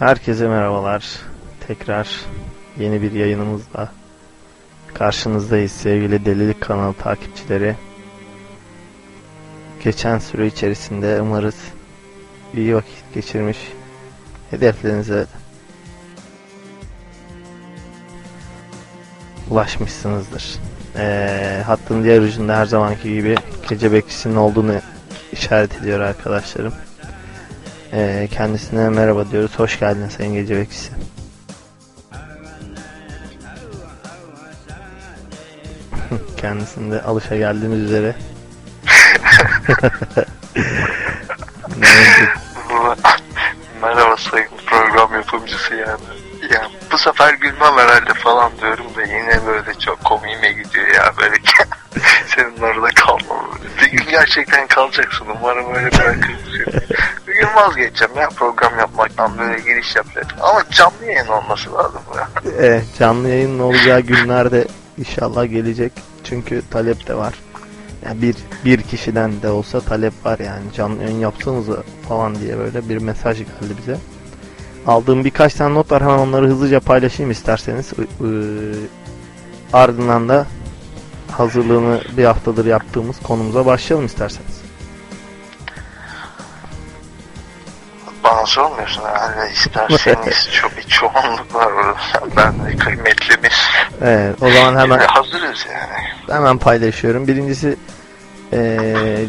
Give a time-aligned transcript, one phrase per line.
[0.00, 1.20] Herkese merhabalar.
[1.66, 2.20] Tekrar
[2.78, 3.92] yeni bir yayınımızla
[4.94, 7.76] karşınızdayız sevgili Delilik kanalı takipçileri.
[9.84, 11.54] Geçen süre içerisinde umarız
[12.54, 13.58] iyi vakit geçirmiş,
[14.50, 15.26] hedeflerinize
[19.50, 20.58] ulaşmışsınızdır.
[20.96, 23.34] Ee, hattın diğer ucunda her zamanki gibi
[23.68, 24.74] gece bekçisinin olduğunu
[25.32, 26.72] işaret ediyor arkadaşlarım.
[27.92, 29.58] Ee, kendisine merhaba diyoruz.
[29.58, 30.92] Hoş geldin Sayın Gece Bekçisi.
[36.36, 38.14] Kendisinde alışa geldiğimiz üzere.
[43.82, 46.00] Merhaba sayın program yapımcısı yani.
[46.52, 51.36] Ya bu sefer gülmem herhalde falan diyorum da yine böyle çok komiğime gidiyor ya böyle
[52.26, 53.46] senin orada kalmam.
[53.80, 56.40] Bir gün gerçekten kalacaksın umarım öyle bırakırsın.
[57.50, 60.38] Gün vazgeçeceğim ya program yapmaktan böyle giriş yapacaktım.
[60.42, 62.28] Ama canlı yayın olması lazım ya.
[62.58, 64.66] Evet canlı yayının olacağı günlerde
[64.98, 65.92] inşallah gelecek.
[66.24, 67.34] Çünkü talep de var.
[68.06, 71.66] Yani bir, bir kişiden de olsa talep var yani canlı yayın yapsanız
[72.08, 73.96] falan diye böyle bir mesaj geldi bize.
[74.86, 77.92] Aldığım birkaç tane not var hemen onları hızlıca paylaşayım isterseniz.
[79.72, 80.46] Ardından da
[81.30, 84.59] hazırlığını bir haftadır yaptığımız konumuza başlayalım isterseniz.
[88.24, 91.96] Bana sormuyorsun herhalde isterseniz çok bir çoğunluk var orada.
[92.36, 93.52] Ben de kıymetlimiz.
[94.02, 96.36] Evet o zaman hemen hazırız yani.
[96.36, 97.28] Hemen paylaşıyorum.
[97.28, 97.76] Birincisi
[98.52, 99.26] ee,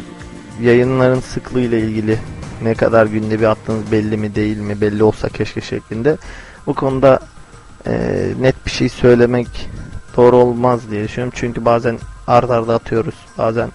[0.61, 2.19] yayınların sıklığı ile ilgili
[2.61, 6.17] ne kadar günde bir attığınız belli mi değil mi belli olsa keşke şeklinde.
[6.67, 7.19] Bu konuda
[7.87, 7.91] e,
[8.39, 9.69] net bir şey söylemek
[10.17, 11.33] doğru olmaz diye düşünüyorum.
[11.35, 13.15] Çünkü bazen ard arda atıyoruz.
[13.37, 13.69] Bazen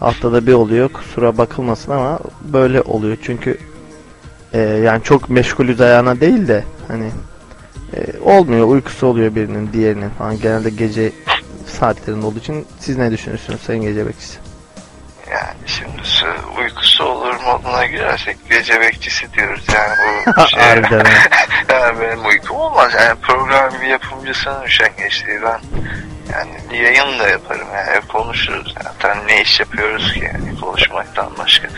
[0.00, 0.88] haftada bir oluyor.
[0.88, 3.16] Kusura bakılmasın ama böyle oluyor.
[3.22, 3.58] Çünkü
[4.54, 7.10] e, yani çok meşgulüz ayağına değil de hani
[7.96, 8.68] e, olmuyor.
[8.68, 10.40] Uykusu oluyor birinin diğerinin falan.
[10.40, 11.12] Genelde gece
[11.66, 14.38] saatlerinde olduğu için siz ne düşünüyorsunuz Sayın Gece Bekçisi?
[15.30, 16.02] Yani şimdi
[16.58, 20.62] uykusu olur moduna girersek gece bekçisi diyoruz yani bu şey.
[20.62, 21.06] Harbiden.
[21.72, 25.60] yani benim uykum olmaz yani program bir yapımcısının üşengeçliği ben
[26.32, 31.68] yani yayın da yaparım yani konuşuruz zaten ne iş yapıyoruz ki yani konuşmaktan başka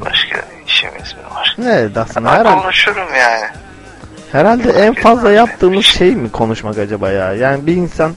[0.00, 0.53] başka
[0.84, 1.56] işimiz mi var?
[1.62, 2.60] Evet aslında ben herhalde.
[2.62, 3.44] konuşurum yani.
[4.32, 7.32] Herhalde en fazla yaptığımız şey mi konuşmak acaba ya?
[7.32, 8.12] Yani bir insan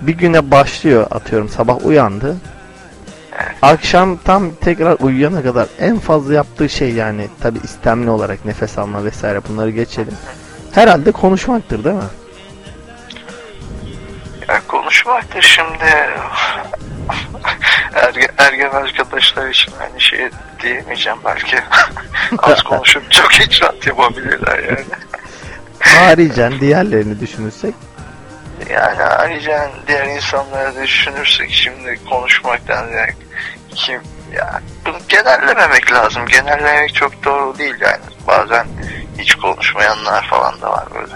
[0.00, 2.36] bir güne başlıyor atıyorum sabah uyandı.
[3.62, 9.04] Akşam tam tekrar uyuyana kadar en fazla yaptığı şey yani tabi istemli olarak nefes alma
[9.04, 10.14] vesaire bunları geçelim.
[10.72, 12.02] Herhalde konuşmaktır değil mi?
[14.48, 15.84] Ya konuşmaktır şimdi
[17.94, 20.30] ergen, ergen arkadaşlar için aynı şey
[20.62, 21.56] diyemeyeceğim belki.
[22.38, 24.84] Az konuşup çok icraat yapabilirler yani.
[25.80, 27.74] Haricen diğerlerini düşünürsek.
[28.70, 33.12] Yani ayrıca diğer insanları da düşünürsek şimdi konuşmaktan yani
[33.74, 34.00] kim
[34.32, 36.26] ya bunu genellememek lazım.
[36.26, 38.02] Genellemek çok doğru değil yani.
[38.26, 38.66] Bazen
[39.18, 41.12] hiç konuşmayanlar falan da var böyle.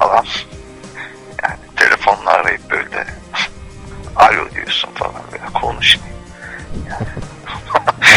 [0.00, 0.24] Adam
[1.42, 3.06] yani telefonla arayıp böyle
[4.16, 5.22] alo diyorsun falan
[5.56, 5.98] böyle konuş.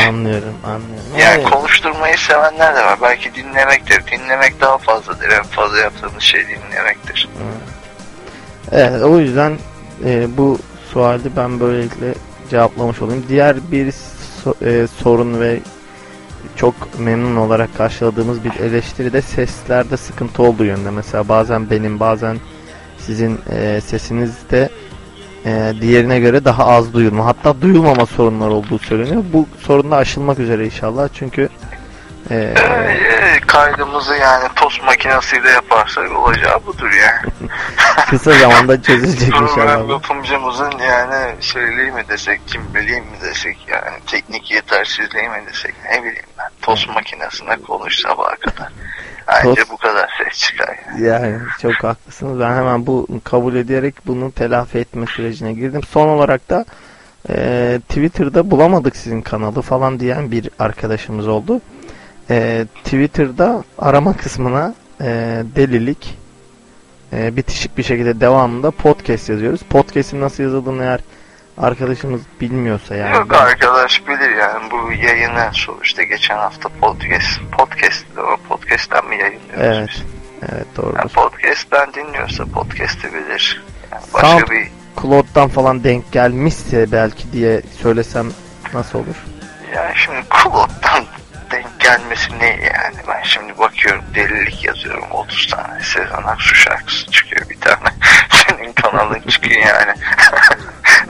[0.07, 1.19] anlıyorum anlıyorum.
[1.19, 1.49] Yani evet.
[1.49, 2.99] konuşturmayı sevenler de var.
[3.01, 4.03] Belki dinlemektir.
[4.07, 5.29] Dinlemek daha fazladır.
[5.29, 7.29] En fazla yaptığımız şey dinlemektir.
[8.71, 9.57] Evet o yüzden
[10.05, 10.59] e, bu
[10.93, 12.13] suali ben böylelikle
[12.49, 13.25] cevaplamış olayım.
[13.29, 13.91] Diğer bir
[14.43, 15.59] so e, sorun ve
[16.55, 20.89] çok memnun olarak karşıladığımız bir eleştiri de seslerde sıkıntı olduğu yönde.
[20.89, 22.37] Mesela bazen benim bazen
[22.97, 24.69] sizin e, sesinizde
[25.45, 29.23] e, diğerine göre daha az duyulma hatta duyulmama sorunlar olduğu söyleniyor.
[29.33, 31.49] Bu sorun da aşılmak üzere inşallah çünkü
[32.31, 32.53] e,
[33.47, 37.51] kaydımızı yani tost makinesiyle yaparsak olacağı budur yani.
[38.09, 39.55] Kısa zamanda çözülecek inşallah.
[39.55, 45.99] Program yapımcımızın yani şeyliği mi desek, kimliği mi desek yani teknik yetersizliği mi desek ne
[45.99, 46.49] bileyim ben.
[46.61, 48.71] Tost makinesinde konuş sabaha kadar.
[49.29, 50.75] Anca bu kadar ses çıkar.
[50.99, 51.07] Yani.
[51.07, 52.39] yani çok haklısınız.
[52.39, 55.81] Ben hemen bu kabul ederek bunu telafi etme sürecine girdim.
[55.83, 56.65] Son olarak da
[57.29, 61.61] e, Twitter'da bulamadık sizin kanalı falan diyen bir arkadaşımız oldu.
[62.29, 65.05] E, Twitter'da arama kısmına e,
[65.55, 66.17] delilik
[67.13, 69.61] e, bitişik bir şekilde devamında podcast yazıyoruz.
[69.61, 70.99] Podcast'in nasıl yazıldığını eğer
[71.59, 73.15] arkadaşımız bilmiyorsa yani.
[73.15, 79.59] Yok arkadaş bilir yani bu yayını sonuçta geçen hafta podcast podcast'te o podcast'ten mi yayınlıyoruz
[79.59, 79.89] Evet.
[79.89, 80.03] Biz?
[80.53, 80.97] Evet doğrudur.
[80.97, 83.63] Yani podcast'ten dinliyorsa podcast'i bilir.
[83.91, 84.67] Yani başka Sound bir
[85.01, 88.27] Cloud'dan falan denk gelmişse belki diye söylesem
[88.73, 89.25] nasıl olur?
[89.75, 91.05] Yani şimdi Cloud'dan
[91.51, 92.95] denk gelmesi ne yani?
[93.07, 97.89] Ben şimdi bakıyorum delilik yazıyorum 30 tane Sezen Aksu şarkısı çıkıyor bir tane.
[98.29, 99.93] Senin kanalın çıkıyor yani.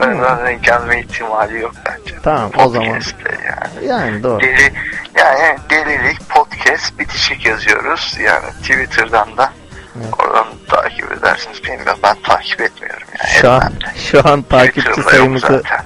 [0.00, 2.14] Ondan denk gelme ihtimali yok bence.
[2.22, 2.86] Tamam o zaman.
[2.86, 3.86] Yani.
[3.86, 4.40] Yani doğru.
[4.40, 4.72] Deli,
[5.18, 8.16] yani delilik podcast bitişik yazıyoruz.
[8.24, 9.52] Yani Twitter'dan da
[9.96, 10.14] Evet.
[10.18, 11.64] oradan takip edersiniz.
[11.64, 13.30] Bilmiyorum ben takip etmiyorum yani.
[13.40, 13.72] Şu an,
[14.10, 15.84] şu an takipçi sayımızı zaten.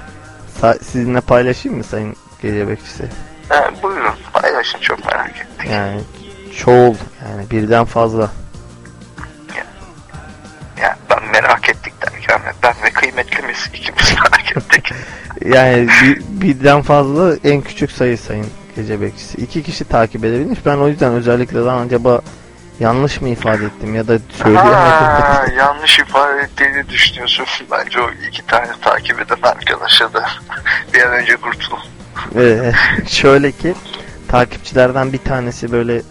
[0.62, 3.04] sa- sizinle paylaşayım mı Sayın Gece Bekçisi?
[3.48, 5.70] Ha, buyurun paylaşın çok merak ettik.
[5.70, 6.00] Yani
[6.58, 6.94] çoğul
[7.28, 8.30] yani birden fazla.
[10.82, 14.92] Yani ben merak ettik derken ben ve kıymetlimiz ikimiz merak ettik.
[15.44, 18.46] Yani bir, birden fazla en küçük sayı Sayın
[18.76, 19.38] Gece Bekçisi.
[19.38, 20.58] İki kişi takip edebilmiş.
[20.66, 22.20] Ben o yüzden özellikle lan acaba
[22.80, 24.72] yanlış mı ifade ettim ya da söyleyemedim.
[24.72, 27.46] Ha, yanlış ifade ettiğini düşünüyorsun.
[27.70, 30.26] Bence o iki tane takip eden arkadaşa da
[30.94, 31.78] bir an önce kurtul.
[32.36, 32.72] Ee,
[33.06, 33.74] şöyle ki
[34.28, 36.02] takipçilerden bir tanesi böyle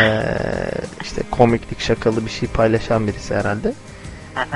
[0.00, 0.22] ee,
[1.02, 3.72] işte komiklik şakalı bir şey paylaşan birisi herhalde.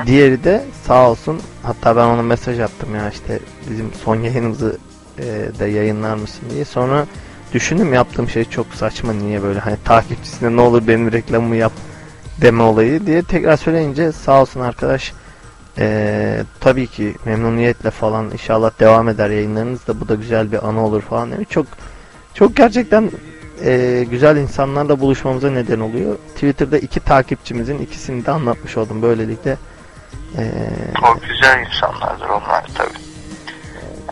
[0.06, 3.38] Diğeri de sağ olsun hatta ben ona mesaj attım ya işte
[3.70, 4.78] bizim son yayınımızı
[5.18, 5.24] ee,
[5.58, 6.64] de yayınlar mısın diye.
[6.64, 7.06] Sonra
[7.52, 11.72] düşündüm yaptığım şey çok saçma niye böyle hani takipçisine ne olur benim reklamımı yap
[12.40, 15.12] deme olayı diye tekrar söyleyince sağ olsun arkadaş
[15.78, 20.86] ee, tabii ki memnuniyetle falan inşallah devam eder yayınlarınız da bu da güzel bir anı
[20.86, 21.48] olur falan demiş.
[21.50, 21.66] Çok
[22.34, 23.10] çok gerçekten
[23.64, 26.16] ee, güzel insanlarla buluşmamıza neden oluyor.
[26.34, 29.56] Twitter'da iki takipçimizin ikisini de anlatmış oldum böylelikle.
[30.38, 30.50] Ee,
[31.00, 32.98] Çok güzel insanlardır onlar tabii.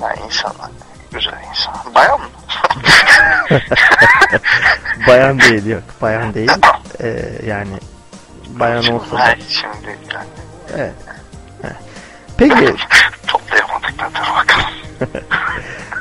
[0.02, 0.70] Yani insanlar.
[1.12, 1.94] Güzel insan.
[1.94, 2.26] Bayan mı?
[5.08, 6.50] bayan değil yok bayan değil
[7.00, 7.76] Ee, yani
[8.48, 10.26] bayan olsa da Hayır, şimdi yani.
[10.76, 10.94] Evet.
[12.38, 12.54] Peki
[13.26, 14.72] toplayamadık da dur bakalım.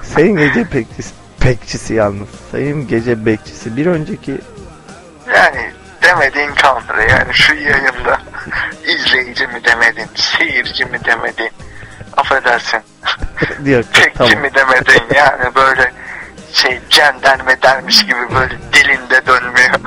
[0.03, 1.13] sayın gece bekçisi,
[1.45, 4.37] bekçisi yalnız sayın gece bekçisi bir önceki
[5.35, 5.71] Yani
[6.03, 7.01] demediğin kalmadı.
[7.09, 8.21] Yani şu yayında
[8.85, 11.49] izleyici mi demedin, seyirci mi demedin,
[12.17, 12.81] affedersin,
[13.65, 15.91] diyor ki tekçi tamam mi demedin yani böyle
[16.53, 19.79] şey cenderme dermiş gibi böyle dilinde dönmüyor.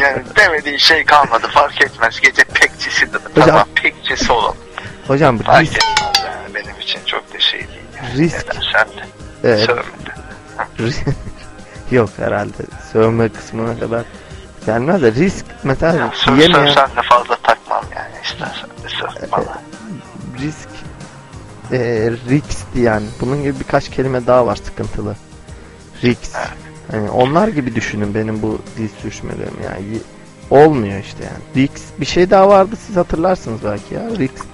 [0.00, 2.20] yani demediğin şey kalmadı fark etmez.
[2.20, 4.56] Gece pekçisi de tamam pekçisi olalım.
[5.10, 7.80] Hocam Fark risk, etmez yani benim için çok da şey değil.
[7.96, 8.14] Yani.
[8.18, 8.46] Risk.
[8.48, 9.04] Neden sen de
[9.44, 11.04] evet, sövmedin.
[11.90, 12.62] yok herhalde
[12.92, 14.04] sövme kısmına kadar
[14.66, 19.32] gelmez de risk mesela Ya, söv, yiyemeyen sövsen de fazla takmam yani istersen de söv
[19.32, 19.58] bana.
[20.40, 20.68] risk
[21.72, 25.16] e, risk yani bunun gibi birkaç kelime daha var sıkıntılı
[26.02, 26.48] risk Evet.
[26.90, 29.98] hani onlar gibi düşünün benim bu dil sürüşmelerim yani
[30.50, 34.44] olmuyor işte yani risk bir şey daha vardı siz hatırlarsınız belki ya risk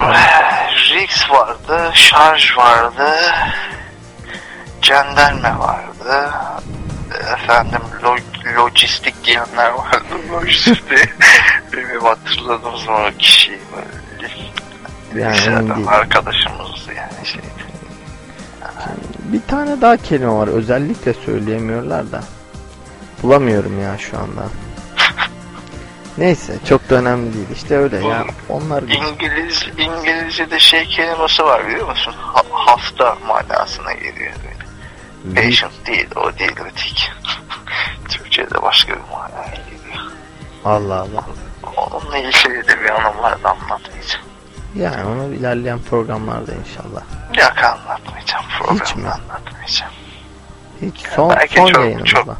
[1.30, 3.12] Vardı, şarj vardı,
[4.82, 6.30] jandarma vardı,
[7.34, 11.10] efendim lo- lojistik diyenler vardı, lojistik.
[11.72, 14.06] Benim hatırladığım zaman o kişiyi böyle
[15.24, 17.40] yani liseden arkadaşımızdı yani şey.
[19.32, 22.20] bir tane daha kelime var özellikle söyleyemiyorlar da.
[23.22, 24.42] Bulamıyorum ya şu anda
[26.18, 31.66] neyse çok da önemli değil işte öyle ya onlar gibi İngiliz, İngilizce'de şey kelimesi var
[31.68, 32.14] biliyor musun?
[32.18, 34.56] Ha- hasta manasına geliyor böyle.
[35.34, 37.06] Patient değil, o değil öteki.
[38.08, 40.04] Türkçe'de başka bir manaya geliyor.
[40.64, 41.24] Allah Allah
[41.76, 44.24] Onunla ilgili de bir anım var da anlatmayacağım.
[44.76, 47.02] yani onu ilerleyen programlarda inşallah
[47.38, 48.44] Yok anlatmayacağım.
[48.58, 49.08] Programda Hiç mi?
[49.08, 49.92] anlatmayacağım.
[50.82, 52.36] hiç son, belki son çok- yayınımızda çok-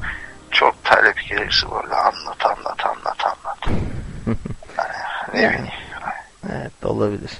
[0.50, 3.45] Çok talep gelirse böyle anlat anlat anlat anlat.
[5.34, 5.66] Ne bileyim.
[6.52, 7.30] evet olabilir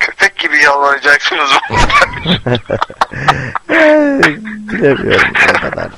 [0.00, 1.50] Köpek gibi yalvaracaksınız.
[4.72, 5.88] Bilemiyorum o kadar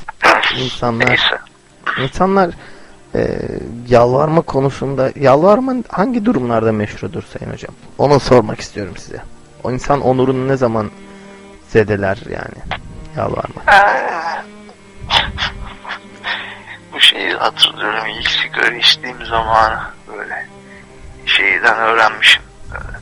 [0.58, 1.38] insanlar Neyse.
[2.02, 2.50] insanlar
[3.14, 3.38] e,
[3.88, 9.22] yalvarma konusunda yalvarma hangi durumlarda meşrudur sayın hocam onu sormak istiyorum size
[9.64, 10.90] o insan onurunu ne zaman
[11.68, 12.78] zedeler yani
[13.16, 13.76] yalvarma Ee,
[17.42, 19.80] hatırlıyorum ilk sigara içtiğim zamanı
[20.16, 20.46] böyle
[21.26, 22.42] şeyden öğrenmişim.
[22.72, 22.98] Böyle,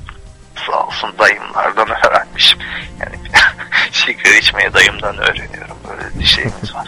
[0.67, 2.59] sağ olsun dayımlardan öğrenmişim.
[3.01, 3.17] Yani
[3.93, 5.77] sigara içmeyi dayımdan öğreniyorum.
[5.89, 6.87] Böyle bir şeyimiz var.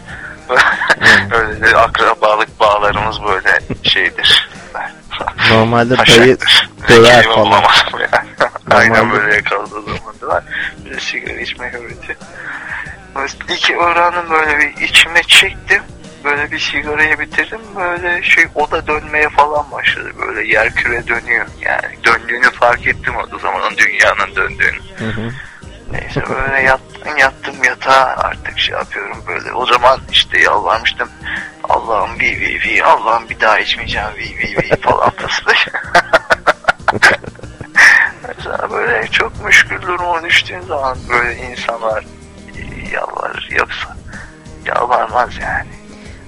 [1.31, 4.49] Böyle de akrabalık bağlarımız böyle şeydir.
[5.51, 6.39] normalde dayı
[6.89, 7.63] döver falan.
[8.71, 10.45] Aynen böyle yakaladığı zaman da var.
[10.85, 12.19] Bir de sigara içmeyi öğretiyor.
[13.49, 15.83] İlk öğrendim böyle bir içime çektim.
[16.25, 17.61] Böyle bir sigarayı bitirdim.
[17.77, 20.13] Böyle şey oda dönmeye falan başladı.
[20.21, 21.47] Böyle yer küre dönüyor.
[21.61, 24.79] Yani döndüğünü fark ettim o zaman dünyanın döndüğünü.
[24.99, 25.31] Hı hı.
[25.93, 29.53] Neyse böyle yattım, yattım yatağa artık şey yapıyorum böyle.
[29.53, 31.09] O zaman işte yalvarmıştım.
[31.65, 35.67] Allah'ım bir vi vi Allah'ım bir daha içmeyeceğim vi vi vi falan tasılır.
[38.29, 42.05] Mesela böyle çok müşkül duruma düştüğün zaman böyle insanlar
[42.93, 43.97] yalvarır yoksa
[44.67, 45.82] yalvarmaz yani.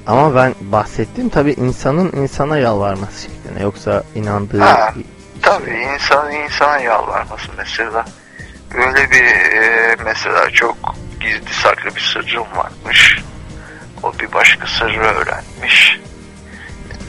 [0.07, 3.63] Ama ben bahsettiğim tabi insanın insana yalvarması şeklinde.
[3.63, 4.95] Yoksa inandığı Ha,
[5.43, 8.05] Tabii insan insana yalvarması mesela.
[8.75, 10.77] Böyle bir e, mesela çok
[11.21, 13.19] gizli saklı bir sırrım varmış.
[14.03, 16.01] O bir başka sırrı öğrenmiş.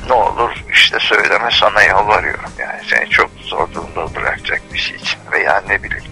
[0.07, 5.19] Ne olur işte söyleme sana yalvarıyorum yani seni çok zor durumda bırakacak bir şey için
[5.31, 6.11] veya ne bileyim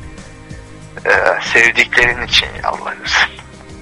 [1.05, 1.11] e,
[1.53, 3.29] sevdiklerin için yalvarırsın.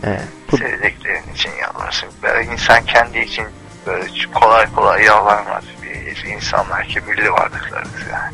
[0.04, 0.28] Evet.
[0.58, 2.10] Sevdiklerin için yalvarırsın.
[2.24, 3.46] Böyle insan kendi için
[3.88, 5.64] böyle kolay kolay yalvarmaz.
[5.84, 8.34] Biz insanlar kibirli varlıklarız yani.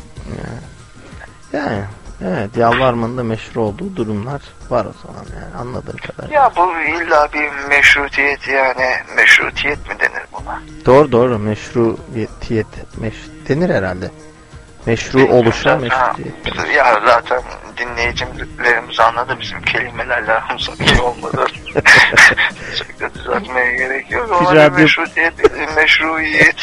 [1.52, 1.84] yani
[2.24, 6.40] evet yalvarmanın da meşru olduğu durumlar var o zaman yani anladığım kadarıyla.
[6.40, 10.62] Ya bu illa bir meşrutiyet yani meşrutiyet mi denir buna?
[10.86, 13.14] Doğru doğru meşruiyet meş,
[13.48, 14.10] denir herhalde.
[14.88, 15.80] Meşru oluşa.
[15.90, 16.12] Ha,
[16.76, 17.42] Ya zaten
[17.78, 21.46] dinleyicilerimiz anladı bizim kelimelerle aramızda bir şey olmadı.
[22.78, 24.38] Çok da düzeltmeye gerek yok.
[24.40, 25.32] Biz bir radyo- meşrutiyet,
[25.76, 26.56] meşruiyet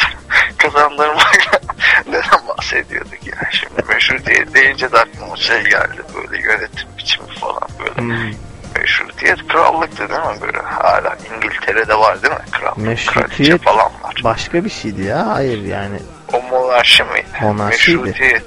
[0.58, 1.60] kazandırmayla
[2.08, 3.50] neden bahsediyorduk ya?
[3.51, 7.96] Şimdi meşrutiyet deyince de aklıma şey geldi böyle yönetim biçimi falan böyle.
[8.15, 8.32] Hmm.
[8.79, 10.58] Meşrutiyet krallıktı değil mi böyle?
[10.60, 12.39] Hala İngiltere'de var değil mi?
[12.51, 14.15] Kral, Meşrutiyet- falan var.
[14.24, 15.27] Başka bir şeydi ya.
[15.36, 16.00] Hayır yani
[16.34, 17.25] O monarşi miydi?
[17.41, 17.98] Monarşiydi.
[18.01, 18.44] Meşrutiyet.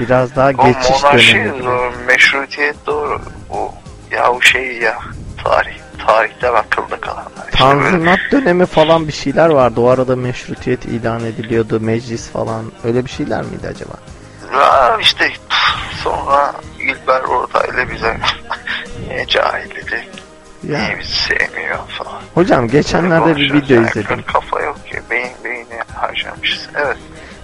[0.00, 1.64] biraz daha O geçiş monarşi dönemi.
[1.64, 3.20] doğru, meşrutiyet doğru.
[3.50, 3.74] O
[4.10, 4.98] ya o şey ya
[5.44, 5.74] tarih.
[6.06, 7.48] Tarihten akılda kalanlar.
[7.52, 9.80] İşte böyle Tanzimat dönemi falan bir şeyler vardı.
[9.80, 11.80] O arada meşrutiyet ilan ediliyordu.
[11.80, 12.64] Meclis falan.
[12.84, 13.92] Öyle bir şeyler miydi acaba?
[14.54, 15.30] Ya işte
[16.04, 18.16] sonra İlber Ortaylı bize
[19.08, 20.08] niye cahil dedi,
[20.68, 20.78] Ya.
[20.78, 22.20] niye bizi sevmiyor falan.
[22.34, 24.22] Hocam geçenlerde bir video izledim.
[24.32, 25.30] Kafa yok ki, beyin
[26.00, 26.68] harcamışız.
[26.74, 26.96] Evet.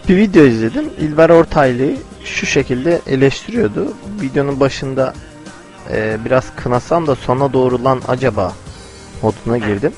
[0.08, 0.84] Bir video izledim.
[0.98, 3.92] İlber Ortaylı'yı şu şekilde eleştiriyordu.
[4.20, 5.14] Videonun başında
[5.92, 8.52] e, biraz kınasam da sona doğru lan acaba
[9.22, 9.92] moduna girdim.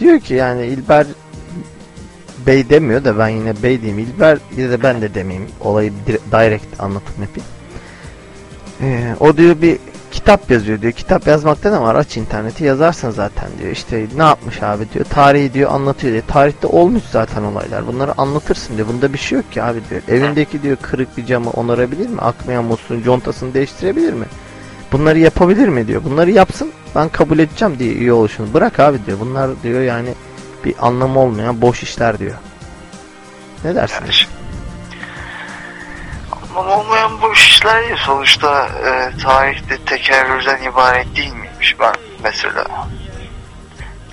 [0.00, 1.06] Diyor ki yani İlber
[2.46, 3.98] Bey demiyor da ben yine Bey diyeyim.
[3.98, 5.48] İlber ya da ben de demeyeyim.
[5.60, 7.48] Olayı dire- direkt anlatım yapayım.
[8.80, 9.78] E, o diyor bir
[10.22, 10.92] kitap yazıyor diyor.
[10.92, 11.94] Kitap yazmakta ne var?
[11.94, 13.70] Aç interneti yazarsın zaten diyor.
[13.70, 15.04] İşte ne yapmış abi diyor.
[15.04, 16.24] Tarihi diyor anlatıyor diyor.
[16.28, 17.86] Tarihte olmuş zaten olaylar.
[17.86, 18.88] Bunları anlatırsın diyor.
[18.88, 20.02] Bunda bir şey yok ki abi diyor.
[20.08, 22.20] Evindeki diyor kırık bir camı onarabilir mi?
[22.20, 24.24] Akmayan musluğun contasını değiştirebilir mi?
[24.92, 26.04] Bunları yapabilir mi diyor.
[26.04, 28.54] Bunları yapsın ben kabul edeceğim diye üye oluşunu.
[28.54, 29.20] Bırak abi diyor.
[29.20, 30.08] Bunlar diyor yani
[30.64, 32.34] bir anlamı olmayan boş işler diyor.
[33.64, 34.00] Ne dersin?
[34.00, 34.41] Yani
[36.56, 41.76] Anlam olmayan bu işler sonuçta e, tarihte tekerrürden ibaret değil miymiş?
[41.80, 42.64] Ben mesela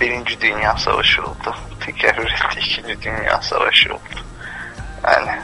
[0.00, 1.56] Birinci Dünya Savaşı oldu.
[1.86, 4.20] Tekerrür etti İkinci Dünya Savaşı oldu.
[5.04, 5.38] Yani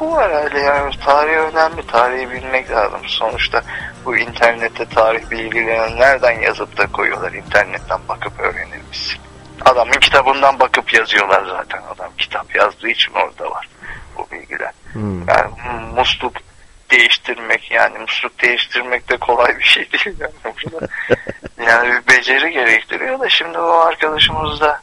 [0.00, 1.86] bu herhalde yani tarih önemli.
[1.86, 3.00] Tarihi bilmek lazım.
[3.06, 3.62] Sonuçta
[4.04, 7.32] bu internette tarih bilgilerini nereden yazıp da koyuyorlar?
[7.32, 9.18] İnternetten bakıp öğrenilmiş.
[9.64, 11.82] Adamın kitabından bakıp yazıyorlar zaten.
[11.94, 13.68] Adam kitap yazdığı için orada var
[14.18, 14.72] bu bilgiler.
[14.92, 15.28] Hmm.
[15.28, 15.50] Yani
[15.94, 16.32] musluk
[16.90, 20.88] değiştirmek yani musluk değiştirmek de kolay bir şey değil yani
[21.66, 24.80] yani bir beceri gerektiriyor da şimdi o arkadaşımız da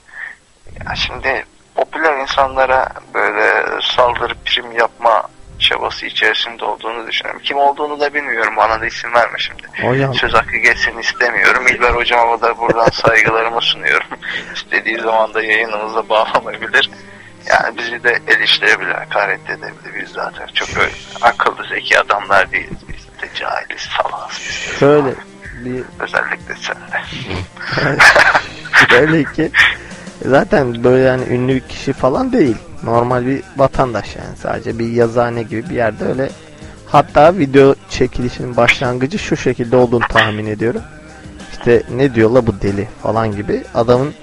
[0.85, 1.45] ya şimdi
[1.75, 5.23] popüler insanlara böyle saldırı prim yapma
[5.59, 7.41] çabası içerisinde olduğunu düşünüyorum.
[7.43, 8.53] Kim olduğunu da bilmiyorum.
[8.57, 9.63] Bana da isim verme şimdi.
[9.87, 11.67] Hocam Söz hakkı geçsin istemiyorum.
[11.67, 14.07] İlber hocama da buradan saygılarımı sunuyorum.
[14.55, 16.89] İstediği zaman da yayınımıza bağlanabilir.
[17.49, 20.01] Yani bizi de eleştirebilir, hakaret edebilir.
[20.01, 22.77] Biz zaten çok öyle akıllı, zeki adamlar değiliz.
[22.87, 24.31] Biz de cahiliz, salağız.
[24.71, 25.15] biz de.
[25.65, 27.01] bir Özellikle sen de.
[28.89, 29.51] Şöyle ki
[30.25, 32.57] zaten böyle yani ünlü bir kişi falan değil.
[32.83, 36.29] Normal bir vatandaş yani sadece bir yazıhane gibi bir yerde öyle.
[36.87, 40.81] Hatta video çekilişinin başlangıcı şu şekilde olduğunu tahmin ediyorum.
[41.51, 44.13] İşte ne diyorlar bu deli falan gibi adamın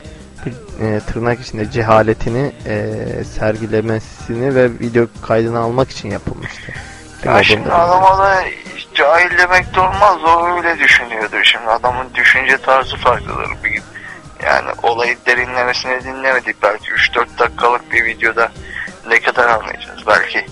[0.81, 2.95] e, tırnak içinde cehaletini e,
[3.39, 6.73] sergilemesini ve video kaydını almak için yapılmıştı.
[7.23, 8.45] Kim Ya şimdi adama da
[8.95, 10.19] cahil demek de olmaz.
[10.25, 11.45] O öyle düşünüyordur.
[11.45, 13.49] Şimdi adamın düşünce tarzı farklıdır.
[13.65, 13.83] Bir,
[14.45, 16.63] yani olayı derinlemesine dinlemedik.
[16.63, 18.53] Belki 3-4 dakikalık bir videoda
[19.09, 20.07] ne kadar anlayacağız.
[20.07, 20.47] Belki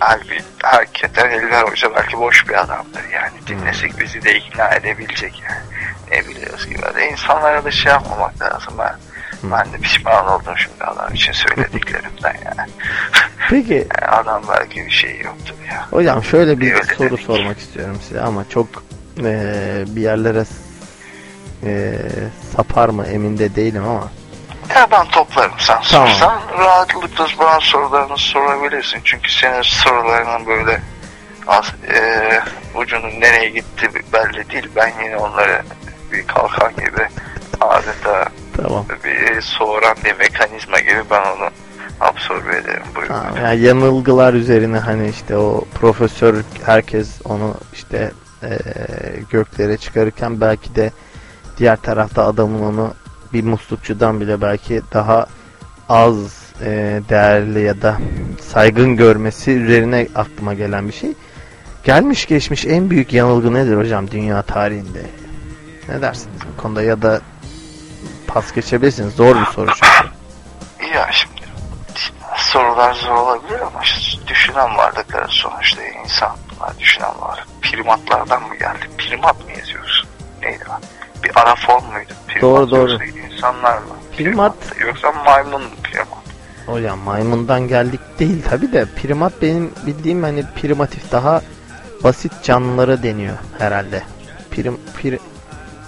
[0.00, 3.04] halbuki hakikaten Elver Hoca belki boş bir adamdır.
[3.12, 5.64] Yani dinlesek bizi de ikna edebilecek yani.
[6.10, 7.10] Ne biliyoruz ki böyle.
[7.10, 8.74] İnsanlara da şey yapmamak lazım.
[8.78, 8.94] Ben,
[9.52, 12.70] ben de pişman oldum şimdi adam için söylediklerimden yani.
[13.50, 15.86] Peki yani adam belki bir şey yoktur ya.
[15.90, 17.26] Hocam şöyle bir Öyle soru dedik.
[17.26, 18.66] sormak istiyorum size ama çok
[19.16, 20.44] eee, bir yerlere
[21.62, 21.98] eee,
[22.56, 24.08] sapar mı emin de değilim ama
[24.76, 26.08] Ya ben toplarım sen Tamam.
[26.08, 29.00] sorsan rahatlıkla bana sorularını sorabilirsin.
[29.04, 30.80] Çünkü senin sorularının böyle
[31.46, 32.40] az, e,
[32.74, 34.68] ucunun nereye gitti belli değil.
[34.76, 35.62] Ben yine onları
[36.12, 37.08] bir kalkan gibi
[37.60, 38.24] adeta
[38.56, 38.86] Tamam.
[39.04, 41.50] bir soğuran bir mekanizma gibi ben onu
[42.00, 42.82] absorbe ederim.
[42.96, 43.08] Buyurun.
[43.08, 43.36] Tamam.
[43.42, 46.34] Yani yanılgılar üzerine hani işte o profesör
[46.66, 48.10] herkes onu işte
[48.42, 48.58] eee,
[49.30, 50.90] göklere çıkarırken belki de
[51.58, 52.94] diğer tarafta adamın onu
[53.32, 55.26] bir muslukçudan bile belki daha
[55.88, 56.16] az
[56.64, 57.96] eee, değerli ya da
[58.52, 61.12] saygın görmesi üzerine aklıma gelen bir şey.
[61.84, 65.02] Gelmiş geçmiş en büyük yanılgı nedir hocam dünya tarihinde?
[65.88, 67.20] Ne dersiniz bu konuda ya da
[68.28, 69.14] pas geçebilirsiniz.
[69.14, 70.94] Zor bir soru çünkü.
[70.94, 71.40] Ya şimdi
[72.36, 77.46] sorular zor olabilir ama işte düşünen varlıklar sonuçta insanlar düşünen varlık.
[77.62, 78.88] Primatlardan mı geldi?
[78.98, 80.08] Primat mı yazıyorsun?
[80.42, 80.80] Neydi lan?
[81.24, 82.12] Bir ara form muydu?
[82.26, 82.98] Primat Doğru, doğru.
[83.34, 83.84] insanlar mı?
[84.16, 84.54] Primat.
[84.80, 86.08] Yoksa maymun mu primat?
[86.66, 91.42] Hocam maymundan geldik değil tabi de primat benim bildiğim hani primatif daha
[92.04, 94.02] basit canlılara deniyor herhalde.
[94.50, 95.18] Prim, pir,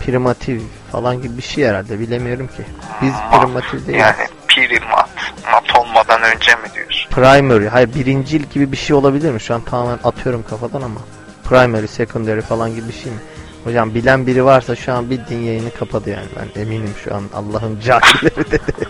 [0.00, 0.62] primatif
[0.97, 2.62] falan gibi bir şey herhalde bilemiyorum ki.
[3.03, 3.99] Biz primatif değil.
[3.99, 5.09] Yani primat.
[5.53, 7.11] Mat olmadan önce mi diyorsun?
[7.11, 9.41] Primary, hayır birincil gibi bir şey olabilir mi?
[9.41, 11.00] Şu an tamamen atıyorum kafadan ama.
[11.45, 13.19] Primary, secondary falan gibi bir şey mi?
[13.65, 17.81] Hocam bilen biri varsa şu an bildiğin yayını kapadı yani ben eminim şu an Allah'ın
[17.81, 18.73] cahilleri dedi.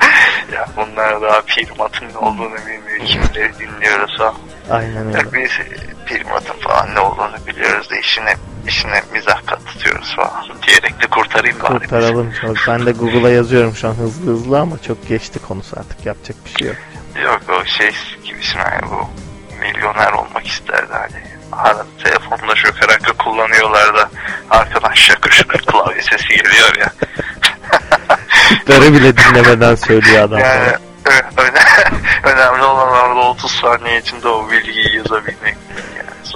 [0.54, 3.06] Ya bunlar daha primatın ne olduğunu bilmiyor.
[3.06, 4.34] Kimleri dinliyoruz ha.
[4.70, 5.18] Aynen öyle.
[5.18, 5.50] Ya biz
[6.06, 8.34] primatın falan ne olduğunu biliyoruz da işine,
[8.68, 10.44] işine mizah katıyoruz falan.
[10.66, 11.78] Diyerek de kurtarayım bari.
[11.78, 12.56] Kurtaralım çok.
[12.68, 16.50] Ben de Google'a yazıyorum şu an hızlı hızlı ama çok geçti konusu artık yapacak bir
[16.58, 16.76] şey yok.
[17.24, 17.90] Yok o şey
[18.24, 19.08] gibisin hani bu
[19.60, 21.22] milyoner olmak isterdi hani.
[21.50, 24.10] Hala telefonda şoker hakkı kullanıyorlar da
[24.50, 26.90] arkadan şakır şakır klavye sesi geliyor ya.
[28.48, 30.38] Şıkları bile dinlemeden söylüyor adam.
[30.38, 30.72] yani
[31.04, 31.90] ö- öne-
[32.34, 35.56] önemli olan orada 30 saniye içinde o bilgiyi yazabilmek.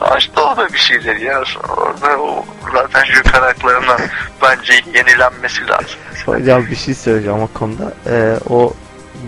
[0.00, 1.42] Sonuçta o da bir şeydir ya.
[1.76, 4.00] Orada o zaten şoker haklarının
[4.42, 5.98] bence yenilenmesi lazım.
[6.26, 7.92] Hocam bir şey söyleyeceğim o konuda.
[8.06, 8.72] Ee, o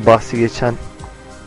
[0.06, 0.74] bahsi geçen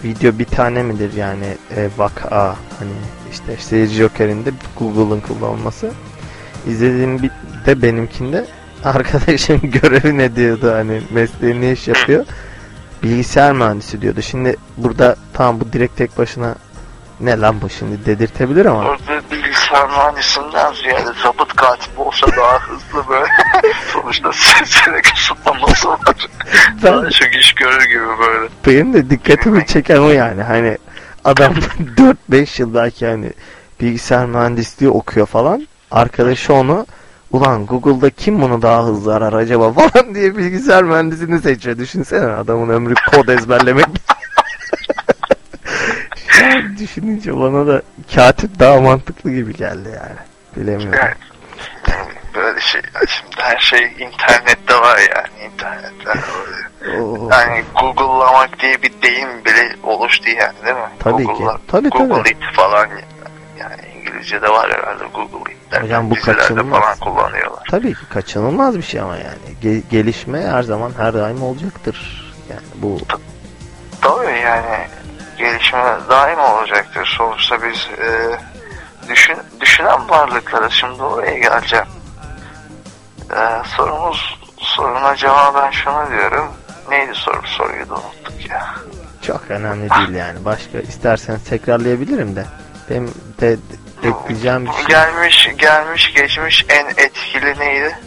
[0.03, 2.91] video bir tane midir yani e, vaka hani
[3.31, 5.91] işte seyirci jokerinde Google'ın kullanılması.
[6.67, 7.31] İzlediğim bir
[7.65, 8.45] de benimkinde
[8.83, 12.25] arkadaşım görevi ne diyordu hani mesleği ne iş yapıyor?
[13.03, 14.21] Bilgisayar mühendisi diyordu.
[14.21, 16.55] Şimdi burada tamam bu direkt tek başına
[17.19, 18.79] ne lan bu şimdi dedirtebilir ama.
[18.79, 23.27] Orada bilgisayar mühendisinden ziyade zabıt katibi olsa daha hızlı böyle.
[23.93, 25.99] Sonuçta sesine kısıtlaması var.
[26.83, 28.49] Daha çok iş görür gibi böyle.
[28.67, 30.43] benim de dikkatimi çeken o yani.
[30.43, 30.77] Hani
[31.23, 31.53] adam
[32.31, 33.33] 4-5 yıl belki hani
[33.81, 35.67] bilgisayar mühendisliği okuyor falan.
[35.91, 36.85] Arkadaşı onu
[37.31, 39.73] ulan Google'da kim bunu daha hızlı arar acaba?
[39.73, 41.77] falan diye bilgisayar mühendisini seçiyor.
[41.77, 43.85] Düşünsene adamın ömrü kod ezberlemek
[46.43, 47.81] An düşününce bana da
[48.15, 50.15] katip daha mantıklı gibi geldi yani
[50.55, 51.13] bilemiyorum yani
[52.35, 56.19] böyle şey şimdi her şey internette var yani internette.
[57.01, 57.29] Oo.
[57.31, 60.81] Yani Google'lamak diye bir deyim bile oluştu yani değil mi?
[60.99, 61.29] Tabii ki.
[61.31, 62.29] Google'la- Tabii, Google tabii.
[62.29, 62.87] It falan
[63.59, 65.71] yani İngilizce'de var herhalde Google It.
[65.71, 66.79] derken Hocam bu kaçınılmaz.
[66.81, 67.63] falan kullanıyorlar.
[67.71, 72.25] Tabii ki kaçınılmaz bir şey ama yani Ge- gelişme her zaman her daim olacaktır.
[72.49, 72.97] Yani bu
[74.01, 74.87] Tabii yani
[75.37, 77.15] gelişme daim olacaktır.
[77.17, 78.39] Sonuçta biz e,
[79.09, 80.73] düşün, düşünen varlıklarız.
[80.73, 81.85] Şimdi oraya geleceğim.
[83.31, 86.47] E, sorumuz soruna cevaben şunu diyorum.
[86.89, 87.47] Neydi soru?
[87.47, 88.75] Soruyu da unuttuk ya.
[89.21, 90.45] çok önemli değil yani.
[90.45, 92.45] Başka isterseniz tekrarlayabilirim de.
[92.89, 93.57] Benim de
[94.03, 94.85] ekleyeceğim bir şey.
[94.85, 97.99] Gelmiş gelmiş geçmiş en etkili neydi?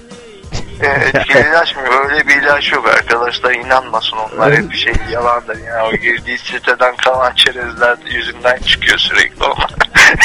[0.80, 1.82] Etkili ilaç mı?
[1.82, 7.34] Öyle bir ilaç yok arkadaşlar inanmasın onlar hep şey yalandır yani o girdiği siteden kalan
[7.34, 9.44] çerezler yüzünden çıkıyor sürekli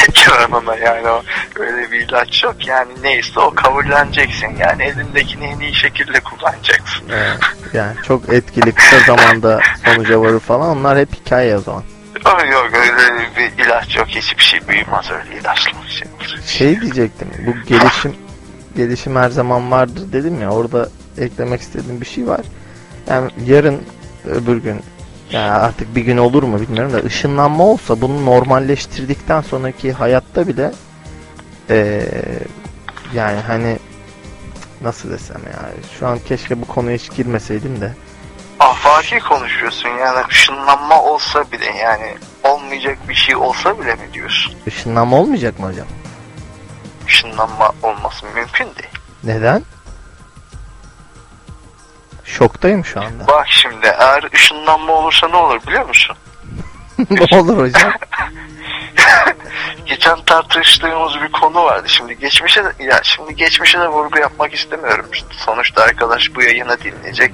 [0.08, 1.22] ekranına yani o
[1.56, 7.08] öyle bir ilaç yok yani neyse o kabulleneceksin yani elindekini en iyi şekilde kullanacaksın.
[7.12, 7.38] Evet,
[7.72, 10.78] yani çok etkili kısa zamanda sonuca varır falan.
[10.78, 11.82] Onlar hep hikaye o zaman.
[12.24, 16.08] Ama yok öyle bir ilaç yok hiçbir şey büyümez öyle ilaçla şey.
[16.46, 17.28] Şey diyecektim.
[17.46, 18.16] Bu gelişim
[18.76, 20.50] gelişim her zaman vardır dedim ya.
[20.50, 22.40] Orada eklemek istediğim bir şey var.
[23.08, 23.82] Yani yarın
[24.26, 24.80] öbür gün
[25.30, 30.72] yani artık bir gün olur mu bilmiyorum da ışınlanma olsa bunu normalleştirdikten sonraki hayatta bile
[31.70, 32.08] eee,
[33.14, 33.78] yani hani
[34.82, 35.60] nasıl desem ya
[35.98, 37.92] şu an keşke bu konuya hiç girmeseydim de
[38.60, 44.54] Afaki konuşuyorsun yani ışınlanma olsa bile yani olmayacak bir şey olsa bile mi diyorsun?
[44.68, 45.86] ışınlanma olmayacak mı hocam?
[47.08, 48.94] Işınlanma olması mümkün değil.
[49.24, 49.62] Neden?
[52.24, 53.26] Şoktayım şu anda.
[53.26, 56.16] Bak şimdi eğer ışınlanma olursa ne olur biliyor musun?
[57.10, 57.92] ne olur hocam?
[59.86, 61.88] Geçen tartıştığımız bir konu vardı.
[61.88, 65.06] Şimdi geçmişe de, ya şimdi geçmişe de vurgu yapmak istemiyorum.
[65.30, 67.32] Sonuçta arkadaş bu yayını dinleyecek.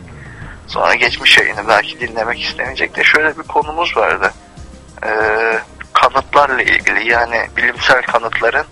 [0.67, 4.33] Sonra geçmiş yayını belki dinlemek istemeyecek de şöyle bir konumuz vardı.
[5.07, 5.59] Ee,
[5.93, 8.67] kanıtlarla ilgili yani bilimsel kanıtların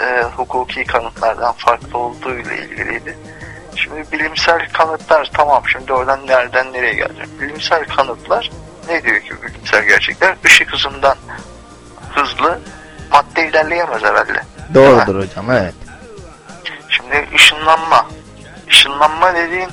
[0.00, 3.18] e, hukuki kanıtlardan farklı olduğu ile ilgiliydi.
[3.76, 7.40] Şimdi bilimsel kanıtlar tamam şimdi oradan nereden nereye gelecek?
[7.40, 8.50] Bilimsel kanıtlar
[8.88, 10.36] ne diyor ki bilimsel gerçekler?
[10.44, 11.16] Işık hızından
[12.14, 12.60] hızlı
[13.12, 14.42] madde ilerleyemez herhalde.
[14.74, 15.74] Doğrudur hocam evet.
[16.88, 18.06] Şimdi ışınlanma.
[18.68, 19.70] Işınlanma dediğin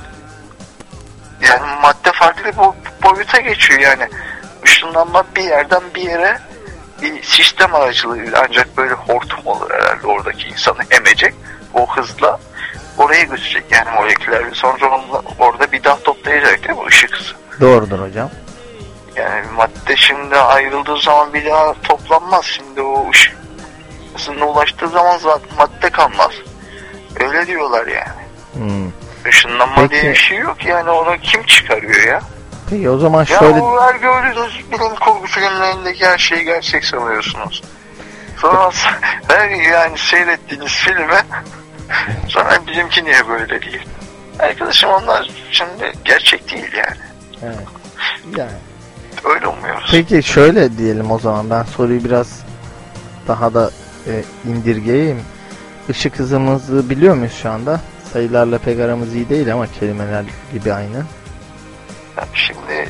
[1.40, 2.56] yani madde farklı bir
[3.02, 4.08] boyuta geçiyor yani.
[4.64, 6.38] Işınlanma bir yerden bir yere
[7.02, 11.34] bir sistem aracılığıyla ancak böyle hortum olur herhalde oradaki insanı emecek
[11.74, 12.40] o hızla
[12.98, 17.34] oraya götürecek yani moleküler sonra onunla, orada bir daha toplayacak değil mi ışık hızı.
[17.60, 18.30] Doğrudur hocam.
[19.16, 22.44] Yani madde şimdi ayrıldığı zaman bir daha toplanmaz.
[22.44, 23.36] Şimdi o ışık
[24.14, 26.32] hızına ulaştığı zaman zaten madde kalmaz.
[27.20, 28.22] Öyle diyorlar yani.
[28.52, 28.92] Hmm.
[29.28, 29.90] Işınlanma Peki.
[29.90, 32.20] diye bir şey yok yani onu kim çıkarıyor ya?
[32.72, 37.62] Peki o zaman Ya şöyle o her gördüğünüz bilim kurgu filmlerindeki her şeyi gerçek sanıyorsunuz.
[38.36, 38.70] Sonra
[39.28, 41.22] her yani seyrettiğiniz filme
[42.28, 43.82] sonra bizimki niye böyle değil?
[44.38, 47.00] Arkadaşım onlar şimdi gerçek değil yani.
[47.42, 47.68] Evet.
[48.36, 48.58] Yani.
[49.24, 49.88] Öyle umuyoruz.
[49.90, 52.40] Peki şöyle diyelim o zaman ben soruyu biraz
[53.28, 53.70] daha da
[54.06, 55.22] e, indirgeyeyim.
[55.88, 57.80] Işık hızımızı biliyor muyuz şu anda?
[58.12, 61.04] Sayılarla pek aramız iyi değil ama kelimeler gibi aynı.
[62.16, 62.88] Yani şimdi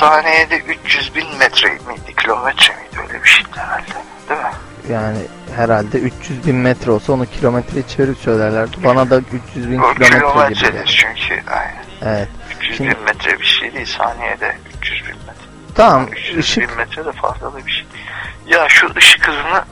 [0.00, 3.84] saniyede 300 bin metre miydi, kilometre miydi öyle bir şeydi herhalde.
[4.28, 4.50] Değil mi?
[4.90, 5.18] Yani
[5.56, 8.76] herhalde 300 bin metre olsa onu kilometre çevirip söylerlerdi.
[8.84, 9.18] Bana da
[9.52, 10.84] 300 bin O kilometre gibi geldi.
[10.86, 11.42] çünkü.
[11.50, 11.84] Aynen.
[12.02, 12.28] Evet.
[12.60, 15.32] 300 Şimdi- bin metre bir şey değil saniyede 300 bin metre.
[15.74, 17.84] Tamam 300 ışık bin metre de fazla da bir şey.
[18.46, 19.64] Ya şu ışık hızını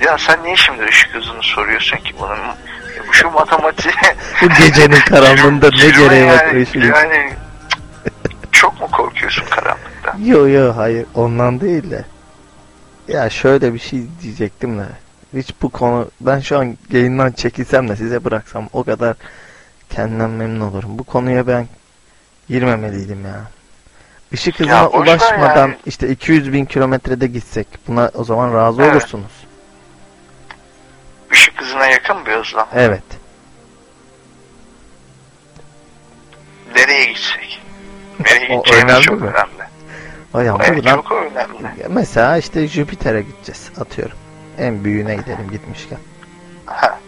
[0.00, 2.38] ya sen niye şimdi ışık hızını soruyorsun ki bunun?
[3.08, 3.94] Bu şu matematiğe
[4.42, 6.84] bu gecenin karanlığında ne gereği var yani, ışık?
[6.84, 7.32] yani
[8.52, 10.18] çok mu korkuyorsun karanlıktan?
[10.24, 12.04] Yo yo hayır ondan değil de.
[13.08, 14.84] Ya şöyle bir şey diyecektim de.
[15.36, 19.16] Hiç bu konu ben şu an yayından çekilsem de size bıraksam o kadar
[19.90, 20.98] kendimden memnun olurum.
[20.98, 21.68] Bu konuya ben
[22.48, 23.40] girmemeliydim ya.
[24.32, 25.76] Işık hızına Ya ulaşmadan yani.
[25.86, 28.92] işte 200 bin kilometrede gitsek buna o zaman razı Evet.
[28.92, 29.32] olursunuz.
[31.72, 32.68] Hızına yakın bir hızla.
[32.74, 33.02] Evet.
[36.76, 37.62] Nereye gitsek?
[38.26, 39.26] Nereye O gideceğimiz önemli çok mi?
[39.26, 39.62] önemli.
[40.32, 41.68] Hocam Evet, buradan çok önemli.
[41.88, 44.16] mesela işte Jüpiter'e gideceğiz atıyorum.
[44.58, 45.98] En büyüğüne gidelim gitmişken.
[46.66, 46.98] Ha.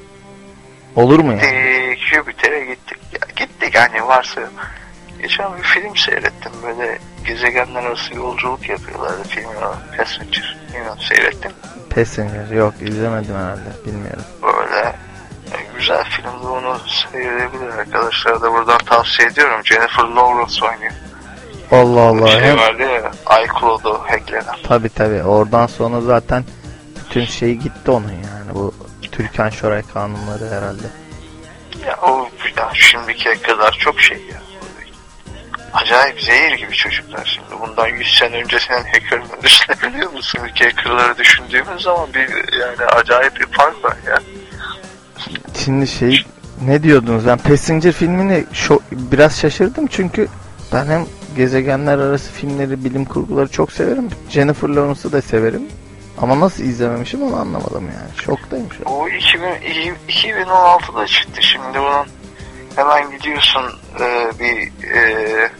[0.97, 1.97] Olur mu yani?
[2.13, 2.99] Jüpiter'e gittik.
[3.13, 4.41] Ya, gittik hani varsa.
[5.23, 10.57] Geçen bir film seyrettim böyle gezegenler arası yolculuk yapıyorlardı filmin adı Passenger.
[10.69, 11.53] Bilmiyorum seyrettim.
[11.95, 14.23] Passenger yok izlemedim herhalde bilmiyorum.
[14.43, 14.54] Güzel
[16.79, 19.61] filmdi onu seyredebilir arkadaşlar da buradan tavsiye ediyorum.
[19.65, 20.93] Jennifer Lawrence oynuyor.
[21.73, 22.29] Allah Allah.
[22.29, 23.13] şey hem- vardı ya
[23.45, 24.63] iCloud'u hacklenen.
[24.69, 26.45] Tabi tabi oradan sonra zaten
[26.97, 28.75] bütün şey gitti onun yani bu
[29.13, 30.87] Türkan Şoray kanunları herhalde.
[31.87, 34.43] Ya o ya şimdikiye kadar çok şey ya.
[35.73, 37.61] Acayip zehir gibi çocuklar şimdi.
[37.61, 40.41] Bundan 100 sene öncesinin hackerını düşünebiliyor musun?
[40.45, 44.19] Ülke hackerları düşündüğümüz zaman bir yani acayip bir fark var ya.
[45.65, 46.25] Şimdi şey
[46.67, 50.29] ne diyordunuz ben Passenger filmini şo- biraz şaşırdım çünkü
[50.73, 54.09] ben hem gezegenler arası filmleri bilim kurguları çok severim.
[54.31, 55.63] Jennifer Lawrence'ı da severim.
[56.19, 58.23] Ama nasıl izlememişim onu anlamadım yani.
[58.25, 58.93] Şoktayım şu an.
[58.95, 61.43] O 2000, 2016'da çıktı.
[61.43, 62.07] Şimdi bunun
[62.77, 63.63] hemen gidiyorsun
[64.01, 65.51] e, bir e,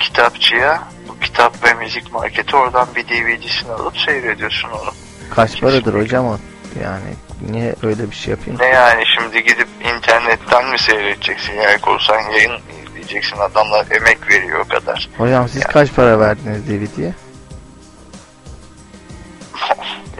[0.00, 0.82] kitapçıya.
[1.08, 4.90] Bu kitap ve müzik marketi oradan bir DVD'sini alıp seyrediyorsun onu.
[5.30, 6.38] Kaç paradır hocam o?
[6.82, 7.14] Yani
[7.50, 8.60] niye öyle bir şey yapayım?
[8.60, 11.52] Ne yani şimdi gidip internetten mi seyredeceksin?
[11.52, 12.52] Yani korsan yayın
[12.88, 13.36] izleyeceksin.
[13.38, 15.08] Adamlar emek veriyor o kadar.
[15.18, 15.68] Hocam siz Ya.
[15.68, 17.12] kaç para verdiniz DVD'ye?